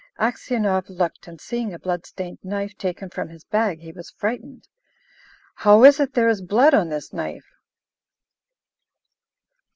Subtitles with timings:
[0.19, 4.67] Aksionov looked, and seeing a blood stained knife taken from his bag, he was frightened.
[5.57, 7.45] "How is it there is blood on this knife?"